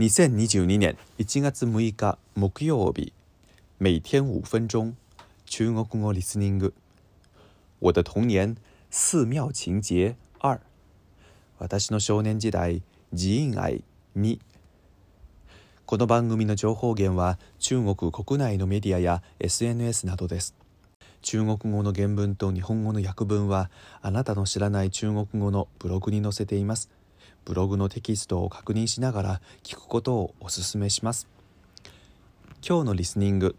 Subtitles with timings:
[0.00, 3.12] 2022年1月6日木曜日
[3.78, 4.96] 每天5分钟
[5.46, 6.74] 中国語リスニング
[7.78, 8.56] 我的童年
[8.90, 10.58] 寺庙情节2
[11.68, 13.84] 私の少年時代寺院愛
[14.16, 14.40] 2
[15.86, 20.56] この番組の情報源は中国国内のメディアや SNS などです
[21.22, 23.70] 中国語の原文と日本語の訳文は
[24.02, 26.90] あなたの知らない中国語のブログに載せています
[27.44, 31.26] ブログのテキストを確認しながら聞くことをお勧めします。
[32.66, 33.54] 今日のリスニング。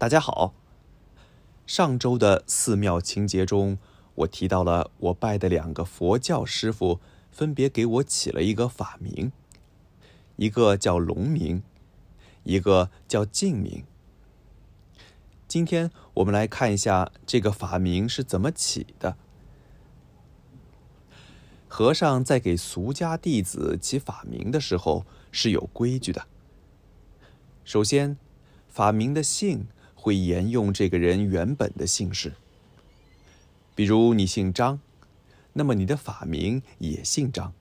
[0.00, 0.52] 大家好，
[1.68, 3.78] 上周的寺庙情节中，
[4.16, 6.98] 我提到了我拜的两个佛教师傅
[7.30, 9.30] 分别给我起了一个法名，
[10.36, 11.62] 一个叫龙明，
[12.42, 13.84] 一个叫静明。
[15.46, 19.16] 今天我们来看一下这个法名是怎么起的。
[21.72, 26.26] 和尚在给俗家弟子起法名的时候是有规矩的。
[27.64, 28.16] 首先，
[28.68, 32.32] 法名的姓会沿用这个人原本的姓氏。
[33.76, 34.80] 比如你姓张，
[35.52, 37.52] 那么你的法名也姓张。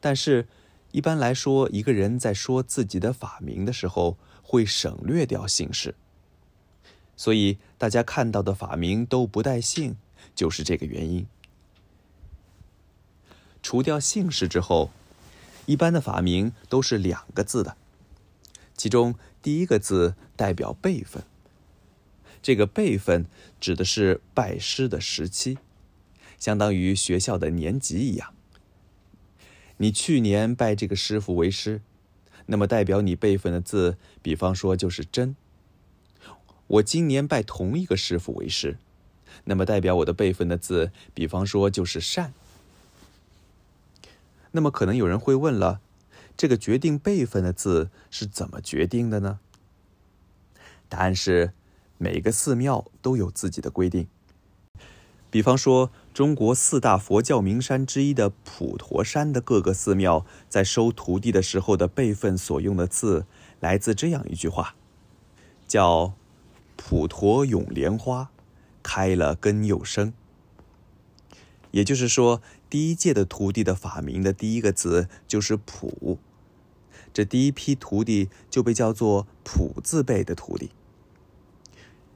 [0.00, 0.46] 但是，
[0.92, 5.96] 一般来说，一个人在说自己的法名的时候会省略掉姓氏，
[7.16, 9.96] 所以大家看到的法名都不带姓，
[10.36, 11.26] 就是这个原因。
[13.62, 14.90] 除掉姓氏之后，
[15.66, 17.76] 一般的法名都是两个字的，
[18.76, 21.22] 其中第一个字代表辈分。
[22.42, 23.24] 这个辈分
[23.60, 25.58] 指的是拜师的时期，
[26.40, 28.34] 相当于学校的年级一样。
[29.76, 31.80] 你去年拜这个师傅为师，
[32.46, 35.36] 那么代表你辈分的字，比方说就是真；
[36.66, 38.78] 我今年拜同一个师傅为师，
[39.44, 42.34] 那么代表我的辈分的字，比方说就是善。
[44.52, 45.80] 那么可能有人会问了，
[46.36, 49.40] 这个决定辈分的字是怎么决定的呢？
[50.88, 51.52] 答案是，
[51.98, 54.06] 每个寺庙都有自己的规定。
[55.30, 63.24] 比方说，中国四大佛教名山之一的普陀山的各个寺庙，在收徒弟的时候的辈分所用的字，
[63.60, 64.74] 来自这样一句话，
[65.66, 66.12] 叫
[66.76, 68.28] “普陀永莲花，
[68.82, 70.12] 开了根又生”。
[71.72, 72.42] 也就是说。
[72.72, 76.16] 第一届的徒弟的法名的第一个字就是“普”，
[77.12, 80.70] 这第一批徒弟就被叫做“普字辈”的徒弟。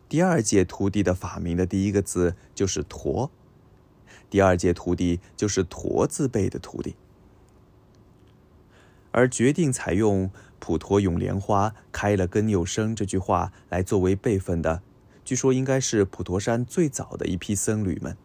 [0.09, 3.31] 第二届徒弟的法名的第一个字就是“陀”，
[4.31, 6.97] 第二届徒弟就是“陀字辈”的徒弟。
[9.11, 14.81] 而决定采用“普陀永莲花，开了根又生”这句话来作为辈分的，
[15.23, 18.17] 据说应该是普陀山最早的一批僧侣们。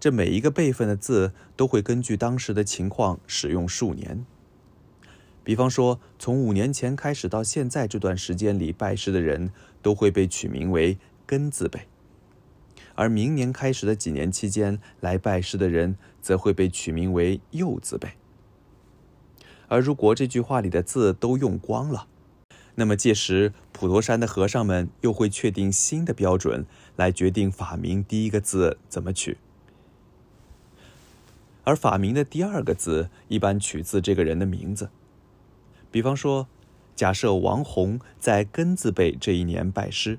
[0.00, 4.24] 这每一个辈分的字都会根据当时的情况使用数年。
[5.44, 9.50] 比方说，从五年前开始到现在这段时间里，拜师的人
[9.82, 10.96] 都会被取名为
[11.26, 11.80] “根”字辈；
[12.94, 18.08] 而明年开始的几年期间，来拜师的人则会被取名为“右字辈。
[19.68, 22.08] 而如果这句话里的字都用光了，
[22.76, 26.64] 那么届时普陀山的和尚们又会确定新的标准，
[26.96, 29.36] 来决定法名第一个字怎么取。
[31.64, 34.90] 而法名的第二个字一般取自这个人的名字，
[35.90, 36.48] 比方说，
[36.96, 40.18] 假设王红在庚字辈这一年拜师，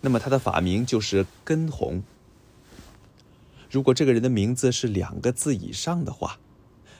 [0.00, 2.02] 那么他的法名就是根红。
[3.70, 6.38] 如果这个人的名字是两个字以上的话，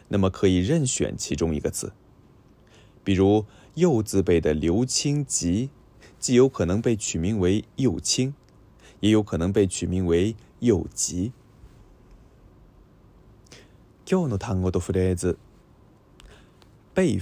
[0.09, 1.93] 那么可以任选其中一个字。
[3.05, 5.71] 比如右字辈的刘清吉，
[6.19, 8.34] 既有可能被取名为右清，
[9.01, 11.33] 也有可能被取名为右吉。
[14.09, 15.37] 今日の単語とフレーズ
[16.94, 17.19] 家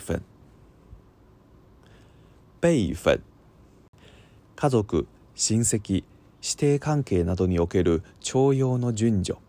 [4.70, 6.04] 族親戚
[6.42, 9.40] 師弟関係などにおける徴用の順序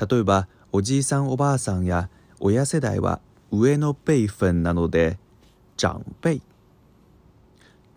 [0.00, 2.08] 例えばおじいさんおばあさんや
[2.40, 3.20] 親世代は
[3.52, 5.18] 上の輩分なので
[5.76, 6.40] 長輩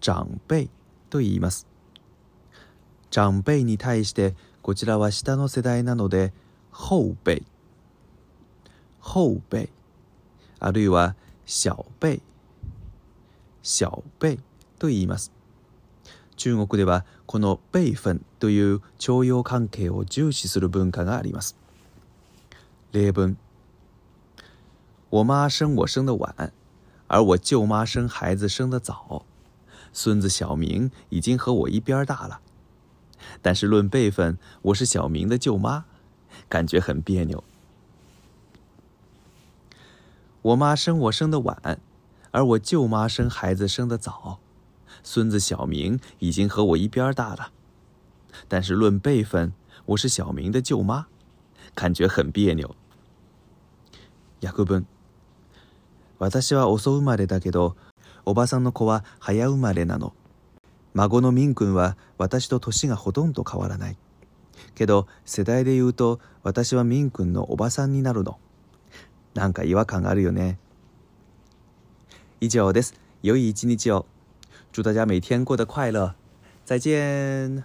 [0.01, 0.69] 長輩
[1.09, 1.65] と言います
[3.09, 6.33] 長輩に対してこちらは下の世代なので
[6.73, 7.43] 後輩
[9.05, 9.69] 后辈，
[10.59, 11.15] あるいは
[11.45, 12.21] 小辈、
[13.61, 14.39] 小辈
[14.79, 15.33] と言います。
[16.37, 21.57] 中国ではこの辈分という長幼関係を重視する文化があります。
[22.93, 23.35] 例文：
[25.09, 26.53] 我妈生我生的晚，
[27.09, 29.25] 而我舅妈生孩子生的早，
[29.91, 32.39] 孙子小明已经和我一边大了。
[33.41, 35.83] 但是论辈分，我是小明的舅妈，
[36.47, 37.43] 感觉很别扭。
[40.43, 41.79] 我妈生我生的晚，
[42.31, 44.39] 而我舅妈生孩子生的早，
[45.01, 47.53] 孙子小明已经和我一边大了，
[48.49, 49.53] 但是论辈分，
[49.85, 51.07] 我是小明的舅妈，
[51.73, 52.75] 感觉很别扭。
[54.41, 54.83] ヤクブン、
[56.29, 57.77] 私は遅生まれだけど、
[58.25, 60.11] おばさんの子は早生まれなの。
[60.93, 63.95] 孫のミン君は私と年がほとんど変わらない。
[64.75, 68.37] けど、世代で言うと私はミン君のおばさんになるの。
[69.33, 70.57] なんか違和感があるよね。
[72.39, 72.93] 以上です。
[73.21, 74.05] 良い一日を。
[74.71, 76.13] 祝大家每天过得快乐。
[76.65, 77.63] 再见。